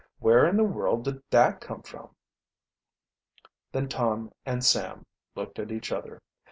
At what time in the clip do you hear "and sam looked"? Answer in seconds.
4.47-5.59